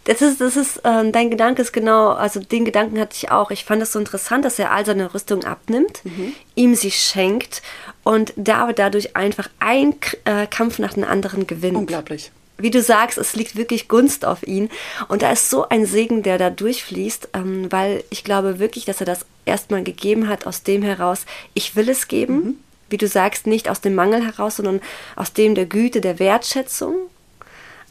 Das 0.05 0.21
ist, 0.21 0.41
das 0.41 0.57
ist, 0.57 0.79
äh, 0.79 1.11
dein 1.11 1.31
Gedanke 1.31 1.63
ist 1.63 1.73
genau, 1.73 2.11
also 2.11 2.41
den 2.41 2.65
Gedanken 2.65 2.99
hatte 2.99 3.15
ich 3.15 3.31
auch. 3.31 3.51
Ich 3.51 3.65
fand 3.65 3.83
es 3.83 3.93
so 3.93 3.99
interessant, 3.99 4.45
dass 4.45 4.59
er 4.59 4.73
all 4.73 4.85
seine 4.85 5.15
Rüstung 5.15 5.45
abnimmt, 5.45 6.01
mhm. 6.05 6.33
ihm 6.57 6.75
sie 6.75 6.91
schenkt 6.91 7.63
und 8.03 8.33
David 8.37 8.79
dadurch 8.79 9.17
einfach 9.17 9.49
ein 9.61 9.95
äh, 10.25 10.47
Kampf 10.47 10.79
nach 10.79 10.95
dem 10.95 11.05
anderen 11.05 11.47
gewinnt. 11.47 11.77
Unglaublich. 11.77 12.33
Wie 12.59 12.71
du 12.71 12.83
sagst, 12.83 13.17
es 13.17 13.37
liegt 13.37 13.57
wirklich 13.57 13.89
Gunst 13.89 14.25
auf 14.25 14.47
ihn. 14.47 14.69
Und 15.09 15.23
da 15.23 15.33
ist 15.33 15.49
so 15.49 15.69
ein 15.69 15.87
Segen, 15.87 16.23
der 16.23 16.37
da 16.37 16.51
durchfließt, 16.51 17.31
ähm, 17.33 17.73
weil 17.73 18.05
ich 18.11 18.23
glaube 18.23 18.59
wirklich, 18.59 18.85
dass 18.85 19.01
er 19.01 19.07
das 19.07 19.25
erstmal 19.47 19.83
gegeben 19.83 20.29
hat 20.29 20.47
aus 20.47 20.63
dem 20.63 20.83
heraus, 20.83 21.25
ich 21.55 21.77
will 21.77 21.89
es 21.89 22.09
geben. 22.09 22.35
Mhm. 22.35 22.55
Wie 22.91 22.99
du 22.99 23.07
sagst, 23.07 23.47
nicht 23.47 23.69
aus 23.69 23.81
dem 23.81 23.95
Mangel 23.95 24.25
heraus, 24.27 24.57
sondern 24.57 24.81
aus 25.17 25.33
dem 25.33 25.55
der 25.55 25.67
Güte, 25.67 26.01
der 26.01 26.19
Wertschätzung 26.19 26.97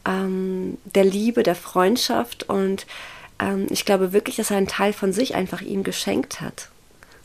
ähm, 0.05 0.77
der 0.85 1.05
Liebe, 1.05 1.43
der 1.43 1.55
Freundschaft 1.55 2.49
und 2.49 2.85
ähm, 3.39 3.67
ich 3.69 3.85
glaube 3.85 4.13
wirklich, 4.13 4.35
dass 4.35 4.51
er 4.51 4.57
einen 4.57 4.67
Teil 4.67 4.93
von 4.93 5.13
sich 5.13 5.35
einfach 5.35 5.61
ihm 5.61 5.83
geschenkt 5.83 6.41
hat. 6.41 6.69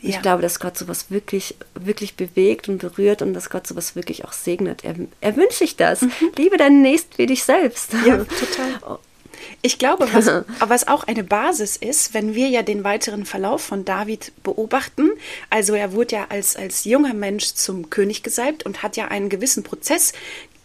Ja. 0.00 0.10
Ich 0.10 0.22
glaube, 0.22 0.42
dass 0.42 0.60
Gott 0.60 0.76
sowas 0.76 1.06
wirklich, 1.10 1.54
wirklich 1.74 2.14
bewegt 2.14 2.68
und 2.68 2.78
berührt 2.78 3.22
und 3.22 3.32
dass 3.32 3.48
Gott 3.48 3.66
sowas 3.66 3.96
wirklich 3.96 4.26
auch 4.26 4.32
segnet. 4.32 4.84
Er, 4.84 4.94
er 5.22 5.36
wünscht 5.36 5.58
sich 5.58 5.76
das. 5.76 6.02
Mhm. 6.02 6.10
Liebe 6.36 6.58
deinen 6.58 6.82
Nächsten 6.82 7.16
wie 7.16 7.26
dich 7.26 7.42
selbst. 7.44 7.92
Ja, 8.06 8.18
total. 8.18 8.80
Oh. 8.86 8.98
Ich 9.62 9.78
glaube, 9.78 10.08
was, 10.12 10.26
was 10.68 10.88
auch 10.88 11.04
eine 11.04 11.24
Basis 11.24 11.76
ist, 11.76 12.14
wenn 12.14 12.34
wir 12.34 12.48
ja 12.48 12.62
den 12.62 12.84
weiteren 12.84 13.24
Verlauf 13.24 13.62
von 13.62 13.84
David 13.84 14.32
beobachten, 14.42 15.10
also 15.50 15.74
er 15.74 15.92
wurde 15.92 16.16
ja 16.16 16.26
als, 16.28 16.56
als 16.56 16.84
junger 16.84 17.14
Mensch 17.14 17.54
zum 17.54 17.90
König 17.90 18.22
gesalbt 18.22 18.64
und 18.64 18.82
hat 18.82 18.96
ja 18.96 19.08
einen 19.08 19.28
gewissen 19.28 19.62
Prozess 19.62 20.12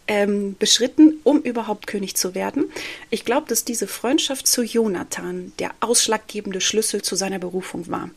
ähm, 0.06 0.56
beschritten, 0.58 1.19
um 1.30 1.40
überhaupt 1.42 1.86
König 1.86 2.16
zu 2.16 2.34
werden. 2.34 2.64
Ich 3.08 3.24
glaube, 3.24 3.46
dass 3.46 3.64
diese 3.64 3.86
Freundschaft 3.86 4.48
zu 4.48 4.64
Jonathan 4.64 5.52
der 5.60 5.70
ausschlaggebende 5.78 6.60
Schlüssel 6.60 7.02
zu 7.02 7.14
seiner 7.14 7.38
Berufung 7.38 7.88
war. 7.88 8.10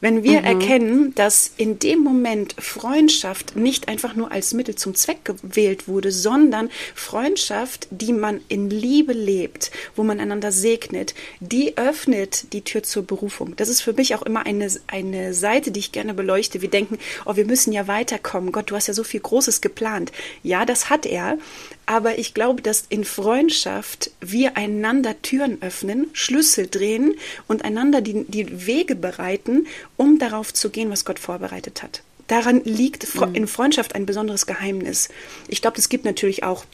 Wenn 0.00 0.22
wir 0.22 0.40
mhm. 0.40 0.46
erkennen, 0.46 1.14
dass 1.14 1.50
in 1.56 1.78
dem 1.78 2.00
Moment 2.00 2.54
Freundschaft 2.58 3.56
nicht 3.56 3.88
einfach 3.88 4.14
nur 4.14 4.30
als 4.30 4.54
Mittel 4.54 4.76
zum 4.76 4.94
Zweck 4.94 5.24
gewählt 5.24 5.88
wurde, 5.88 6.12
sondern 6.12 6.70
Freundschaft, 6.94 7.88
die 7.90 8.12
man 8.12 8.40
in 8.48 8.70
Liebe 8.70 9.12
lebt, 9.12 9.70
wo 9.96 10.04
man 10.04 10.20
einander 10.20 10.52
segnet, 10.52 11.14
die 11.40 11.76
öffnet 11.76 12.52
die 12.52 12.62
Tür 12.62 12.82
zur 12.82 13.02
Berufung. 13.04 13.56
Das 13.56 13.68
ist 13.68 13.80
für 13.80 13.92
mich 13.92 14.14
auch 14.14 14.22
immer 14.22 14.46
eine, 14.46 14.70
eine 14.86 15.34
Seite, 15.34 15.70
die 15.72 15.80
ich 15.80 15.92
gerne 15.92 16.14
beleuchte. 16.14 16.62
Wir 16.62 16.70
denken, 16.70 16.98
oh, 17.24 17.36
wir 17.36 17.44
müssen 17.44 17.72
ja 17.72 17.88
weiterkommen. 17.88 18.52
Gott, 18.52 18.70
du 18.70 18.76
hast 18.76 18.86
ja 18.86 18.94
so 18.94 19.04
viel 19.04 19.20
Großes 19.20 19.60
geplant. 19.60 20.12
Ja, 20.42 20.64
das 20.64 20.90
hat 20.90 21.06
er. 21.06 21.38
Aber 21.86 22.18
ich 22.18 22.34
glaube, 22.34 22.60
dass 22.60 22.84
in 22.90 23.04
Freundschaft 23.04 24.10
wir 24.20 24.58
einander 24.58 25.22
Türen 25.22 25.62
öffnen, 25.62 26.08
Schlüssel 26.12 26.66
drehen 26.66 27.14
und 27.46 27.64
einander 27.64 28.02
die, 28.02 28.24
die 28.24 28.66
Wege 28.66 28.94
bereiten, 28.94 29.66
um 29.98 30.18
darauf 30.18 30.54
zu 30.54 30.70
gehen, 30.70 30.90
was 30.90 31.04
Gott 31.04 31.18
vorbereitet 31.18 31.82
hat. 31.82 32.02
Daran 32.28 32.62
liegt 32.64 33.14
mhm. 33.14 33.34
in 33.34 33.46
Freundschaft 33.46 33.94
ein 33.94 34.06
besonderes 34.06 34.46
Geheimnis. 34.46 35.10
Ich 35.48 35.60
glaube, 35.60 35.78
es 35.78 35.90
gibt 35.90 36.06
natürlich 36.06 36.44
auch 36.44 36.64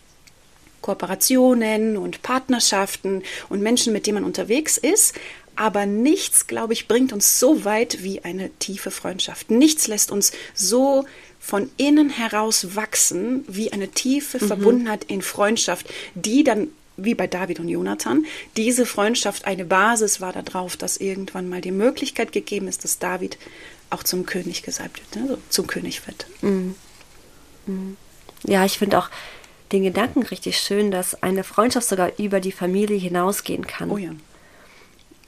Kooperationen 0.82 1.96
und 1.96 2.22
Partnerschaften 2.22 3.22
und 3.48 3.62
Menschen, 3.62 3.92
mit 3.92 4.06
denen 4.06 4.16
man 4.16 4.24
unterwegs 4.24 4.76
ist. 4.76 5.14
Aber 5.56 5.86
nichts, 5.86 6.46
glaube 6.46 6.72
ich, 6.72 6.88
bringt 6.88 7.12
uns 7.12 7.38
so 7.38 7.64
weit 7.64 8.02
wie 8.02 8.24
eine 8.24 8.50
tiefe 8.58 8.90
Freundschaft. 8.90 9.50
Nichts 9.50 9.86
lässt 9.86 10.10
uns 10.10 10.32
so 10.52 11.06
von 11.38 11.70
innen 11.76 12.10
heraus 12.10 12.74
wachsen 12.74 13.44
wie 13.46 13.72
eine 13.72 13.88
tiefe 13.88 14.42
mhm. 14.42 14.48
Verbundenheit 14.48 15.04
in 15.04 15.22
Freundschaft, 15.22 15.86
die 16.14 16.42
dann 16.42 16.68
wie 16.96 17.14
bei 17.14 17.26
David 17.26 17.60
und 17.60 17.68
Jonathan, 17.68 18.24
diese 18.56 18.86
Freundschaft 18.86 19.46
eine 19.46 19.64
Basis 19.64 20.20
war 20.20 20.32
darauf, 20.32 20.76
dass 20.76 20.96
irgendwann 20.96 21.48
mal 21.48 21.60
die 21.60 21.72
Möglichkeit 21.72 22.32
gegeben 22.32 22.68
ist, 22.68 22.84
dass 22.84 22.98
David 22.98 23.38
auch 23.90 24.02
zum 24.02 24.26
König 24.26 24.62
gesalbt 24.62 25.00
wird, 25.00 25.16
ne? 25.16 25.30
also 25.30 25.42
zum 25.48 25.66
König 25.66 26.06
wird. 26.06 26.26
Mhm. 26.42 26.74
Mhm. 27.66 27.96
Ja, 28.44 28.64
ich 28.64 28.78
finde 28.78 28.98
auch 28.98 29.10
den 29.72 29.82
Gedanken 29.82 30.22
richtig 30.22 30.58
schön, 30.58 30.90
dass 30.90 31.22
eine 31.22 31.44
Freundschaft 31.44 31.88
sogar 31.88 32.12
über 32.18 32.40
die 32.40 32.52
Familie 32.52 32.96
hinausgehen 32.96 33.66
kann. 33.66 33.90
Oh 33.90 33.96
ja. 33.96 34.10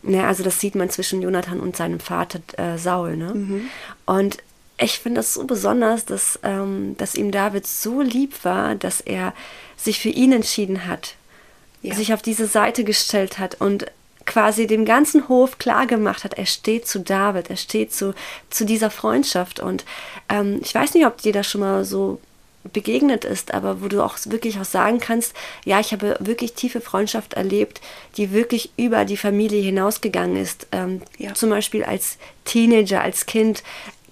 Ja, 0.02 0.28
also 0.28 0.44
das 0.44 0.60
sieht 0.60 0.76
man 0.76 0.88
zwischen 0.88 1.20
Jonathan 1.20 1.58
und 1.58 1.76
seinem 1.76 1.98
Vater 1.98 2.40
äh, 2.58 2.78
Saul. 2.78 3.16
Ne? 3.16 3.34
Mhm. 3.34 3.70
Und 4.04 4.38
ich 4.78 5.00
finde 5.00 5.20
das 5.20 5.34
so 5.34 5.44
besonders, 5.44 6.04
dass, 6.04 6.38
ähm, 6.42 6.96
dass 6.98 7.14
ihm 7.14 7.32
David 7.32 7.66
so 7.66 8.02
lieb 8.02 8.44
war, 8.44 8.74
dass 8.74 9.00
er 9.00 9.34
sich 9.76 9.98
für 9.98 10.10
ihn 10.10 10.32
entschieden 10.32 10.86
hat, 10.86 11.16
ja. 11.82 11.94
sich 11.94 12.12
auf 12.12 12.22
diese 12.22 12.46
Seite 12.46 12.84
gestellt 12.84 13.38
hat 13.38 13.60
und 13.60 13.86
quasi 14.26 14.66
dem 14.66 14.84
ganzen 14.84 15.28
Hof 15.28 15.58
klar 15.58 15.86
gemacht 15.86 16.24
hat, 16.24 16.34
er 16.34 16.46
steht 16.46 16.86
zu 16.86 17.00
David, 17.00 17.48
er 17.48 17.56
steht 17.56 17.94
zu, 17.94 18.14
zu 18.50 18.66
dieser 18.66 18.90
Freundschaft. 18.90 19.60
Und 19.60 19.84
ähm, 20.28 20.60
ich 20.62 20.74
weiß 20.74 20.94
nicht, 20.94 21.06
ob 21.06 21.18
dir 21.18 21.32
das 21.32 21.46
schon 21.46 21.60
mal 21.60 21.84
so 21.84 22.20
begegnet 22.72 23.24
ist, 23.24 23.54
aber 23.54 23.80
wo 23.80 23.86
du 23.86 24.02
auch 24.02 24.18
wirklich 24.24 24.58
auch 24.58 24.64
sagen 24.64 24.98
kannst, 24.98 25.34
ja, 25.64 25.78
ich 25.78 25.92
habe 25.92 26.16
wirklich 26.18 26.54
tiefe 26.54 26.80
Freundschaft 26.80 27.34
erlebt, 27.34 27.80
die 28.16 28.32
wirklich 28.32 28.72
über 28.76 29.04
die 29.04 29.16
Familie 29.16 29.62
hinausgegangen 29.62 30.36
ist. 30.36 30.66
Ähm, 30.72 31.02
ja. 31.18 31.34
Zum 31.34 31.50
Beispiel 31.50 31.84
als 31.84 32.18
Teenager, 32.44 33.00
als 33.00 33.26
Kind. 33.26 33.62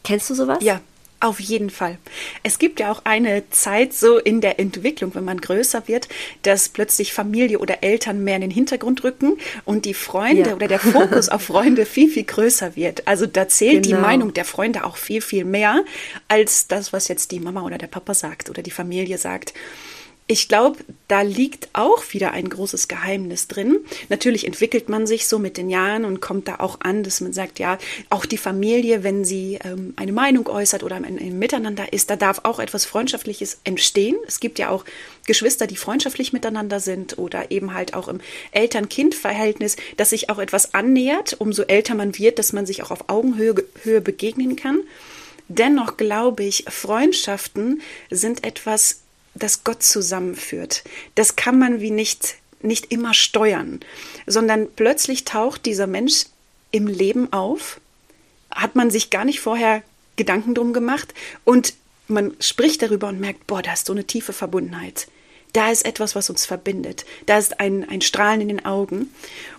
Kennst 0.04 0.30
du 0.30 0.34
sowas? 0.34 0.58
Ja, 0.60 0.80
auf 1.24 1.40
jeden 1.40 1.70
Fall. 1.70 1.98
Es 2.42 2.58
gibt 2.58 2.80
ja 2.80 2.92
auch 2.92 3.02
eine 3.04 3.48
Zeit 3.50 3.94
so 3.94 4.18
in 4.18 4.40
der 4.40 4.60
Entwicklung, 4.60 5.14
wenn 5.14 5.24
man 5.24 5.40
größer 5.40 5.88
wird, 5.88 6.08
dass 6.42 6.68
plötzlich 6.68 7.12
Familie 7.12 7.58
oder 7.58 7.82
Eltern 7.82 8.22
mehr 8.22 8.36
in 8.36 8.42
den 8.42 8.50
Hintergrund 8.50 9.04
rücken 9.04 9.38
und 9.64 9.86
die 9.86 9.94
Freunde 9.94 10.50
ja. 10.50 10.54
oder 10.54 10.68
der 10.68 10.78
Fokus 10.78 11.28
auf 11.30 11.42
Freunde 11.42 11.86
viel, 11.86 12.10
viel 12.10 12.24
größer 12.24 12.76
wird. 12.76 13.08
Also 13.08 13.26
da 13.26 13.48
zählt 13.48 13.84
genau. 13.84 13.96
die 13.96 14.02
Meinung 14.02 14.34
der 14.34 14.44
Freunde 14.44 14.84
auch 14.84 14.96
viel, 14.96 15.20
viel 15.20 15.44
mehr 15.44 15.84
als 16.28 16.68
das, 16.68 16.92
was 16.92 17.08
jetzt 17.08 17.30
die 17.30 17.40
Mama 17.40 17.62
oder 17.62 17.78
der 17.78 17.86
Papa 17.86 18.14
sagt 18.14 18.50
oder 18.50 18.62
die 18.62 18.70
Familie 18.70 19.18
sagt 19.18 19.54
ich 20.26 20.48
glaube, 20.48 20.78
da 21.06 21.20
liegt 21.20 21.68
auch 21.74 22.02
wieder 22.12 22.32
ein 22.32 22.48
großes 22.48 22.88
Geheimnis 22.88 23.46
drin. 23.46 23.80
Natürlich 24.08 24.46
entwickelt 24.46 24.88
man 24.88 25.06
sich 25.06 25.28
so 25.28 25.38
mit 25.38 25.58
den 25.58 25.68
Jahren 25.68 26.06
und 26.06 26.22
kommt 26.22 26.48
da 26.48 26.56
auch 26.60 26.80
an, 26.80 27.02
dass 27.02 27.20
man 27.20 27.34
sagt, 27.34 27.58
ja, 27.58 27.76
auch 28.08 28.24
die 28.24 28.38
Familie, 28.38 29.04
wenn 29.04 29.26
sie 29.26 29.58
ähm, 29.62 29.92
eine 29.96 30.12
Meinung 30.12 30.48
äußert 30.48 30.82
oder 30.82 30.96
ein, 30.96 31.04
ein 31.04 31.38
Miteinander 31.38 31.92
ist, 31.92 32.08
da 32.08 32.16
darf 32.16 32.40
auch 32.44 32.58
etwas 32.58 32.86
Freundschaftliches 32.86 33.60
entstehen. 33.64 34.16
Es 34.26 34.40
gibt 34.40 34.58
ja 34.58 34.70
auch 34.70 34.86
Geschwister, 35.26 35.66
die 35.66 35.76
freundschaftlich 35.76 36.32
miteinander 36.32 36.80
sind 36.80 37.18
oder 37.18 37.50
eben 37.50 37.74
halt 37.74 37.92
auch 37.92 38.08
im 38.08 38.20
Eltern-Kind-Verhältnis, 38.52 39.76
dass 39.98 40.10
sich 40.10 40.30
auch 40.30 40.38
etwas 40.38 40.72
annähert, 40.72 41.36
umso 41.38 41.64
älter 41.64 41.94
man 41.94 42.18
wird, 42.18 42.38
dass 42.38 42.54
man 42.54 42.64
sich 42.64 42.82
auch 42.82 42.90
auf 42.90 43.10
Augenhöhe 43.10 43.54
Höhe 43.82 44.00
begegnen 44.00 44.56
kann. 44.56 44.80
Dennoch 45.48 45.98
glaube 45.98 46.44
ich, 46.44 46.64
Freundschaften 46.68 47.82
sind 48.10 48.44
etwas 48.44 49.03
das 49.34 49.64
Gott 49.64 49.82
zusammenführt. 49.82 50.84
Das 51.14 51.36
kann 51.36 51.58
man 51.58 51.80
wie 51.80 51.90
nicht, 51.90 52.36
nicht 52.62 52.92
immer 52.92 53.14
steuern, 53.14 53.80
sondern 54.26 54.68
plötzlich 54.74 55.24
taucht 55.24 55.66
dieser 55.66 55.86
Mensch 55.86 56.26
im 56.70 56.86
Leben 56.86 57.32
auf, 57.32 57.80
hat 58.50 58.76
man 58.76 58.90
sich 58.90 59.10
gar 59.10 59.24
nicht 59.24 59.40
vorher 59.40 59.82
Gedanken 60.16 60.54
drum 60.54 60.72
gemacht 60.72 61.14
und 61.44 61.74
man 62.06 62.34
spricht 62.40 62.82
darüber 62.82 63.08
und 63.08 63.20
merkt, 63.20 63.46
boah, 63.46 63.62
da 63.62 63.72
ist 63.72 63.86
so 63.86 63.92
eine 63.92 64.04
tiefe 64.04 64.32
Verbundenheit. 64.32 65.08
Da 65.52 65.70
ist 65.70 65.84
etwas, 65.84 66.14
was 66.16 66.30
uns 66.30 66.46
verbindet. 66.46 67.04
Da 67.26 67.38
ist 67.38 67.60
ein, 67.60 67.88
ein 67.88 68.00
Strahlen 68.00 68.40
in 68.40 68.48
den 68.48 68.64
Augen. 68.64 69.14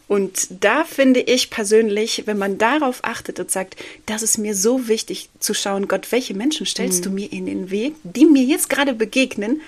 Und 0.07 0.47
da 0.63 0.83
finde 0.83 1.19
ich 1.19 1.49
persönlich, 1.49 2.23
wenn 2.25 2.37
man 2.37 2.57
darauf 2.57 3.03
achtet 3.03 3.39
und 3.39 3.49
sagt, 3.49 3.75
das 4.05 4.21
ist 4.21 4.37
mir 4.37 4.55
so 4.55 4.87
wichtig 4.87 5.29
zu 5.39 5.53
schauen, 5.53 5.87
Gott, 5.87 6.11
welche 6.11 6.35
Menschen 6.35 6.65
stellst 6.65 6.99
mhm. 6.99 7.03
du 7.03 7.09
mir 7.11 7.31
in 7.31 7.45
den 7.47 7.71
Weg, 7.71 7.95
die 8.03 8.25
mir 8.25 8.43
jetzt 8.43 8.69
gerade 8.69 8.93
begegnen, 8.93 9.61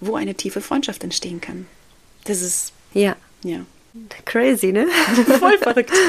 wo 0.00 0.14
eine 0.14 0.34
tiefe 0.34 0.60
Freundschaft 0.60 1.02
entstehen 1.04 1.40
kann. 1.40 1.66
Das 2.24 2.42
ist. 2.42 2.72
Ja. 2.92 3.16
Ja. 3.42 3.64
Crazy, 4.26 4.72
ne? 4.72 4.88
Voll 5.38 5.58
verrückt. 5.58 5.92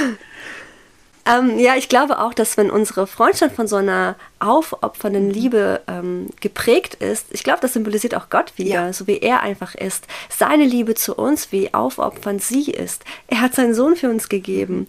Ähm, 1.27 1.59
ja, 1.59 1.75
ich 1.75 1.89
glaube 1.89 2.19
auch, 2.19 2.33
dass 2.33 2.57
wenn 2.57 2.71
unsere 2.71 3.07
Freundschaft 3.07 3.55
von 3.55 3.67
so 3.67 3.75
einer 3.75 4.15
aufopfernden 4.39 5.27
mhm. 5.27 5.31
Liebe 5.31 5.81
ähm, 5.87 6.27
geprägt 6.39 6.95
ist, 6.95 7.27
ich 7.31 7.43
glaube, 7.43 7.59
das 7.61 7.73
symbolisiert 7.73 8.15
auch 8.15 8.29
Gott 8.29 8.53
wieder, 8.57 8.85
ja. 8.85 8.93
so 8.93 9.07
wie 9.07 9.17
er 9.17 9.41
einfach 9.41 9.75
ist. 9.75 10.07
Seine 10.29 10.65
Liebe 10.65 10.95
zu 10.95 11.15
uns, 11.15 11.51
wie 11.51 11.73
aufopfernd 11.73 12.41
sie 12.41 12.71
ist. 12.71 13.03
Er 13.27 13.41
hat 13.41 13.55
seinen 13.55 13.73
Sohn 13.73 13.95
für 13.95 14.09
uns 14.09 14.29
gegeben. 14.29 14.87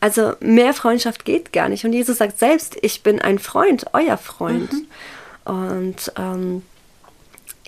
Also 0.00 0.34
mehr 0.40 0.74
Freundschaft 0.74 1.24
geht 1.24 1.52
gar 1.52 1.68
nicht. 1.68 1.84
Und 1.84 1.92
Jesus 1.92 2.18
sagt 2.18 2.38
selbst, 2.38 2.76
ich 2.82 3.02
bin 3.02 3.20
ein 3.20 3.38
Freund, 3.38 3.86
euer 3.92 4.18
Freund. 4.18 4.72
Mhm. 4.72 4.86
Und 5.44 6.12
ähm, 6.16 6.62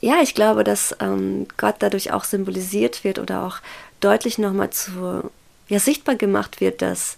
ja, 0.01 0.17
ich 0.23 0.35
glaube, 0.35 0.65
dass 0.65 0.95
ähm, 1.01 1.47
Gott 1.57 1.77
dadurch 1.79 2.13
auch 2.13 2.25
symbolisiert 2.25 3.05
wird 3.05 3.19
oder 3.19 3.45
auch 3.45 3.59
deutlich 4.01 4.39
nochmal 4.39 4.71
zu, 4.71 5.31
ja, 5.69 5.79
sichtbar 5.79 6.17
gemacht 6.17 6.61
wird, 6.61 6.83
dass 6.83 7.17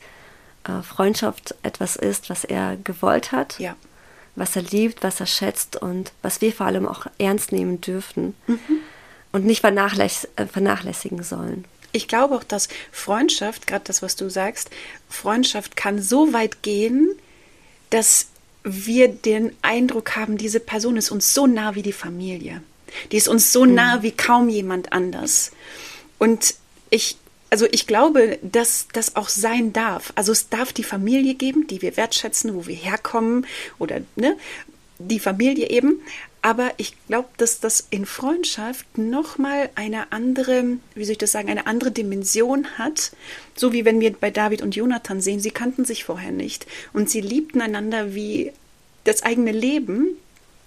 Freundschaft 0.83 1.55
etwas 1.63 1.97
ist, 1.97 2.31
was 2.31 2.45
er 2.45 2.77
gewollt 2.77 3.33
hat, 3.33 3.59
ja. 3.59 3.77
was 4.37 4.57
er 4.57 4.63
liebt, 4.63 5.03
was 5.03 5.21
er 5.21 5.27
schätzt 5.27 5.77
und 5.77 6.13
was 6.23 6.41
wir 6.41 6.53
vor 6.53 6.67
allem 6.67 6.87
auch 6.87 7.07
ernst 7.19 7.53
nehmen 7.53 7.81
dürfen 7.81 8.35
mhm. 8.47 8.59
und 9.33 9.45
nicht 9.45 9.61
vernachläss 9.61 10.29
äh, 10.37 10.47
vernachlässigen 10.47 11.23
sollen. 11.23 11.65
Ich 11.93 12.07
glaube 12.07 12.35
auch, 12.37 12.45
dass 12.45 12.69
Freundschaft, 12.93 13.67
gerade 13.67 13.85
das, 13.85 14.03
was 14.03 14.15
du 14.17 14.29
sagst, 14.29 14.71
Freundschaft 15.09 15.77
kann 15.77 16.03
so 16.03 16.33
weit 16.33 16.63
gehen, 16.63 17.11
dass 17.91 18.27
wir 18.63 19.09
den 19.09 19.53
Eindruck 19.63 20.17
haben, 20.17 20.37
diese 20.37 20.61
Person 20.61 20.97
ist 20.97 21.11
uns 21.11 21.33
so 21.33 21.47
nah 21.47 21.75
wie 21.75 21.83
die 21.83 21.93
Familie. 21.93 22.63
Die 23.13 23.17
ist 23.17 23.29
uns 23.29 23.53
so 23.53 23.65
nah 23.65 23.97
mhm. 23.97 24.03
wie 24.03 24.13
kaum 24.13 24.49
jemand 24.49 24.93
anders. 24.93 25.53
Und 26.19 26.55
ich 26.91 27.17
also 27.51 27.67
ich 27.71 27.87
glaube, 27.87 28.39
dass 28.43 28.89
das 28.93 29.17
auch 29.17 29.29
sein 29.29 29.73
darf. 29.73 30.13
Also 30.17 30.33
es 30.33 30.49
darf 30.49 30.73
die 30.73 30.85
Familie 30.85 31.35
geben, 31.35 31.67
die 31.67 31.83
wir 31.83 31.97
wertschätzen, 31.97 32.55
wo 32.55 32.67
wir 32.67 32.75
herkommen 32.75 33.47
oder 33.79 34.01
ne, 34.17 34.37
die 34.99 35.21
Familie 35.21 35.71
eben. 35.71 36.01
Aber 36.41 36.71
ich 36.77 36.95
glaube, 37.09 37.29
dass 37.37 37.61
das 37.61 37.87
in 37.91 38.07
Freundschaft 38.07 38.97
nochmal 38.97 39.71
eine 39.75 40.13
andere, 40.13 40.79
wie 40.95 41.05
soll 41.05 41.13
ich 41.13 41.19
das 41.19 41.33
sagen, 41.33 41.49
eine 41.49 41.67
andere 41.67 41.91
Dimension 41.91 42.79
hat. 42.79 43.13
So 43.57 43.73
wie 43.73 43.85
wenn 43.85 44.01
wir 44.01 44.13
bei 44.13 44.31
David 44.31 44.63
und 44.63 44.77
Jonathan 44.77 45.21
sehen, 45.21 45.41
sie 45.41 45.51
kannten 45.51 45.85
sich 45.85 46.05
vorher 46.05 46.31
nicht 46.31 46.67
und 46.93 47.11
sie 47.11 47.21
liebten 47.21 47.61
einander 47.61 48.15
wie 48.15 48.53
das 49.05 49.23
eigene 49.23 49.53
Leben. 49.53 50.17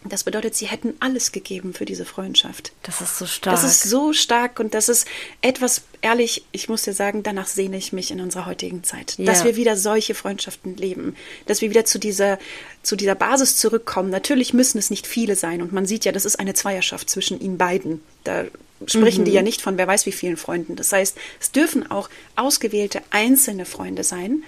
Das 0.04 0.24
bedeutet, 0.24 0.56
sie 0.56 0.66
hätten 0.66 0.96
alles 1.00 1.32
gegeben 1.32 1.74
für 1.76 1.86
diese 1.86 2.06
Freundschaft. 2.06 2.72
Das 2.82 3.02
ist 3.02 3.20
so 3.20 3.28
stark. 3.28 3.56
Das 3.56 3.64
ist 3.64 3.84
so 3.84 4.14
stark 4.14 4.60
und 4.60 4.74
das 4.74 4.90
ist 4.90 5.08
etwas, 5.42 5.84
ehrlich, 6.02 6.44
ich 6.52 6.70
muss 6.70 6.82
dir 6.82 6.94
sagen, 6.94 7.22
danach 7.22 7.46
sehne 7.46 7.78
ich 7.78 7.94
mich 7.94 8.10
in 8.10 8.20
unserer 8.20 8.48
heutigen 8.48 8.84
Zeit. 8.84 9.16
Ja. 9.18 9.26
Dass 9.26 9.44
wir 9.44 9.56
wieder 9.56 9.78
solche 9.78 10.16
Freundschaften 10.16 10.76
leben. 10.76 11.16
Dass 11.46 11.62
wir 11.62 11.70
wieder 11.70 11.86
zu 11.86 12.00
dieser, 12.00 12.40
zu 12.82 12.96
dieser 12.96 13.14
Basis 13.14 13.58
zurückkommen. 13.58 14.10
Natürlich 14.10 14.56
müssen 14.56 14.80
es 14.80 14.90
nicht 14.90 15.06
viele 15.06 15.36
sein 15.36 15.62
und 15.62 15.72
man 15.72 15.86
sieht 15.86 16.04
ja, 16.04 16.12
das 16.12 16.26
ist 16.26 16.40
eine 16.40 16.56
Zweierschaft 16.56 17.08
zwischen 17.08 17.40
ihnen 17.40 17.60
beiden. 17.60 18.02
Da 18.24 18.46
sprechen 18.88 19.22
mhm. 19.22 19.26
die 19.26 19.34
ja 19.34 19.44
nicht 19.44 19.62
von 19.62 19.78
wer 19.78 19.86
weiß 19.86 20.08
wie 20.08 20.12
vielen 20.12 20.38
Freunden. 20.38 20.76
Das 20.76 20.92
heißt, 20.92 21.16
es 21.40 21.52
dürfen 21.52 21.92
auch 21.92 22.10
ausgewählte 22.36 23.04
einzelne 23.12 23.66
Freunde 23.66 24.04
sein, 24.04 24.44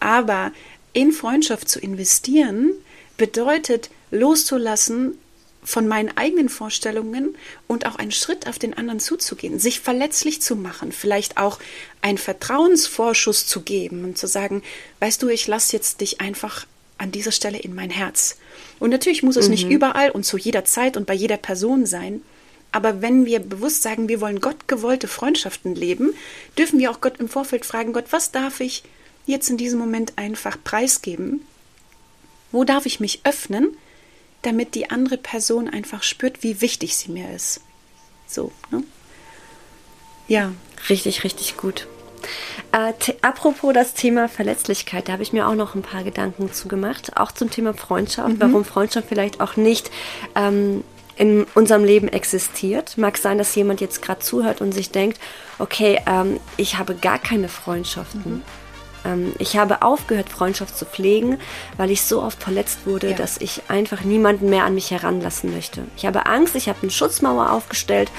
aber 0.00 0.50
in 0.92 1.12
Freundschaft 1.12 1.68
zu 1.68 1.78
investieren, 1.78 2.72
bedeutet 3.16 3.90
loszulassen 4.10 5.18
von 5.62 5.86
meinen 5.86 6.16
eigenen 6.16 6.48
Vorstellungen 6.48 7.36
und 7.66 7.86
auch 7.86 7.96
einen 7.96 8.12
Schritt 8.12 8.48
auf 8.48 8.58
den 8.58 8.76
anderen 8.76 9.00
zuzugehen, 9.00 9.58
sich 9.58 9.80
verletzlich 9.80 10.40
zu 10.40 10.56
machen, 10.56 10.90
vielleicht 10.90 11.36
auch 11.36 11.58
einen 12.00 12.18
Vertrauensvorschuss 12.18 13.46
zu 13.46 13.60
geben 13.60 14.04
und 14.04 14.16
zu 14.16 14.26
sagen, 14.26 14.62
weißt 15.00 15.22
du, 15.22 15.28
ich 15.28 15.46
lasse 15.46 15.76
jetzt 15.76 16.00
dich 16.00 16.20
einfach 16.20 16.66
an 16.96 17.12
dieser 17.12 17.32
Stelle 17.32 17.58
in 17.58 17.74
mein 17.74 17.90
Herz. 17.90 18.38
Und 18.78 18.90
natürlich 18.90 19.22
muss 19.22 19.36
es 19.36 19.46
mhm. 19.46 19.50
nicht 19.52 19.70
überall 19.70 20.10
und 20.10 20.24
zu 20.24 20.38
jeder 20.38 20.64
Zeit 20.64 20.96
und 20.96 21.06
bei 21.06 21.14
jeder 21.14 21.36
Person 21.36 21.84
sein, 21.84 22.22
aber 22.72 23.02
wenn 23.02 23.26
wir 23.26 23.40
bewusst 23.40 23.82
sagen, 23.82 24.08
wir 24.08 24.20
wollen 24.20 24.40
Gott 24.40 24.68
gewollte 24.68 25.08
Freundschaften 25.08 25.74
leben, 25.74 26.14
dürfen 26.56 26.78
wir 26.78 26.90
auch 26.90 27.00
Gott 27.00 27.18
im 27.18 27.28
Vorfeld 27.28 27.66
fragen, 27.66 27.92
Gott, 27.92 28.06
was 28.10 28.30
darf 28.30 28.60
ich 28.60 28.84
jetzt 29.26 29.50
in 29.50 29.56
diesem 29.56 29.78
Moment 29.78 30.12
einfach 30.16 30.56
preisgeben? 30.62 31.44
Wo 32.52 32.64
darf 32.64 32.86
ich 32.86 33.00
mich 33.00 33.20
öffnen, 33.24 33.76
damit 34.42 34.74
die 34.74 34.90
andere 34.90 35.16
Person 35.16 35.68
einfach 35.68 36.02
spürt, 36.02 36.42
wie 36.42 36.60
wichtig 36.60 36.96
sie 36.96 37.10
mir 37.10 37.30
ist? 37.34 37.60
So, 38.26 38.52
ne? 38.70 38.82
Ja. 40.28 40.52
Richtig, 40.88 41.24
richtig 41.24 41.56
gut. 41.56 41.86
Äh, 42.72 42.92
apropos 43.22 43.74
das 43.74 43.94
Thema 43.94 44.28
Verletzlichkeit, 44.28 45.08
da 45.08 45.12
habe 45.12 45.22
ich 45.22 45.32
mir 45.32 45.48
auch 45.48 45.54
noch 45.54 45.74
ein 45.74 45.82
paar 45.82 46.04
Gedanken 46.04 46.52
zu 46.52 46.68
gemacht, 46.68 47.16
auch 47.16 47.32
zum 47.32 47.50
Thema 47.50 47.74
Freundschaft, 47.74 48.28
mhm. 48.28 48.40
warum 48.40 48.64
Freundschaft 48.64 49.08
vielleicht 49.08 49.40
auch 49.40 49.56
nicht 49.56 49.90
ähm, 50.36 50.84
in 51.16 51.44
unserem 51.54 51.84
Leben 51.84 52.08
existiert. 52.08 52.96
Mag 52.96 53.18
sein, 53.18 53.38
dass 53.38 53.54
jemand 53.54 53.80
jetzt 53.80 54.02
gerade 54.02 54.20
zuhört 54.20 54.60
und 54.60 54.72
sich 54.72 54.90
denkt, 54.90 55.18
okay, 55.58 56.00
ähm, 56.06 56.38
ich 56.56 56.78
habe 56.78 56.94
gar 56.94 57.18
keine 57.18 57.48
Freundschaften. 57.48 58.36
Mhm. 58.36 58.42
Ähm, 59.04 59.32
ich 59.38 59.56
habe 59.56 59.82
aufgehört, 59.82 60.28
Freundschaft 60.28 60.76
zu 60.76 60.84
pflegen, 60.84 61.38
weil 61.76 61.90
ich 61.90 62.02
so 62.02 62.22
oft 62.22 62.42
verletzt 62.42 62.80
wurde, 62.86 63.10
ja. 63.10 63.16
dass 63.16 63.38
ich 63.38 63.62
einfach 63.68 64.02
niemanden 64.02 64.50
mehr 64.50 64.64
an 64.64 64.74
mich 64.74 64.90
heranlassen 64.90 65.52
möchte. 65.52 65.84
Ich 65.96 66.06
habe 66.06 66.26
Angst, 66.26 66.54
ich 66.54 66.68
habe 66.68 66.78
eine 66.82 66.90
Schutzmauer 66.90 67.52
aufgestellt 67.52 68.10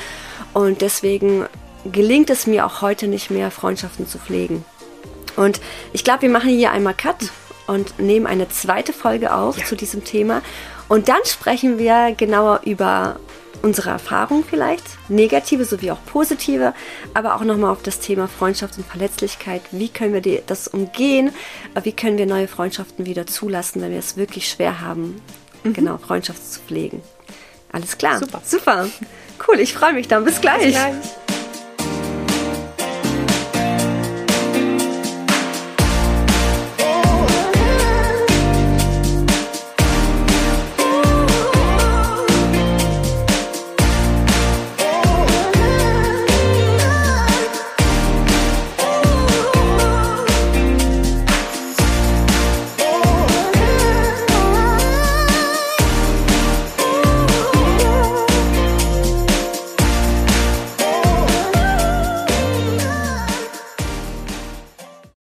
und 0.54 0.82
deswegen 0.82 1.46
gelingt 1.92 2.30
es 2.30 2.48
mir 2.48 2.66
auch 2.66 2.82
heute 2.82 3.08
nicht 3.08 3.32
mehr, 3.32 3.52
Freundschaften 3.52 4.08
zu 4.08 4.20
pflegen. 4.20 4.64
Und 5.36 5.62
ich 5.94 6.04
glaube, 6.04 6.24
wir 6.24 6.30
machen 6.30 6.50
hier 6.50 6.72
einmal 6.72 6.94
Cut 6.94 7.30
und 7.68 8.00
nehmen 8.00 8.28
eine 8.28 8.50
zweite 8.50 8.94
Folge 8.94 9.34
auf 9.34 9.58
ja. 9.58 9.66
zu 9.66 9.76
diesem 9.76 10.04
Thema. 10.04 10.42
Und 10.88 11.08
dann 11.08 11.24
sprechen 11.26 11.80
wir 11.80 12.14
genauer 12.16 12.62
über 12.66 13.16
unsere 13.62 13.90
Erfahrungen 13.90 14.44
vielleicht, 14.44 14.84
negative 15.10 15.66
sowie 15.66 15.92
auch 15.92 16.04
positive, 16.06 16.74
aber 17.14 17.36
auch 17.36 17.44
nochmal 17.44 17.72
auf 17.72 17.84
das 17.84 18.00
Thema 18.00 18.28
Freundschaft 18.28 18.78
und 18.78 18.86
Verletzlichkeit. 18.86 19.62
Wie 19.72 19.90
können 19.90 20.14
wir 20.14 20.42
das 20.46 20.68
umgehen? 20.68 21.32
Wie 21.84 21.92
können 21.92 22.18
wir 22.18 22.26
neue 22.26 22.48
Freundschaften 22.48 23.06
wieder 23.06 23.28
zulassen, 23.28 23.82
wenn 23.82 23.92
wir 23.92 24.00
es 24.00 24.18
wirklich 24.18 24.50
schwer 24.50 24.82
haben, 24.82 25.22
mhm. 25.64 25.74
genau 25.74 25.98
Freundschaft 25.98 26.52
zu 26.52 26.60
pflegen? 26.62 27.02
Alles 27.72 27.98
klar. 27.98 28.20
Super. 28.20 28.42
Super. 28.44 28.88
Cool, 29.48 29.60
ich 29.60 29.74
freue 29.74 29.94
mich 29.94 30.08
dann. 30.08 30.26
Bis 30.26 30.42
gleich. 30.42 30.64
Bis 30.64 30.74
gleich. 30.74 31.31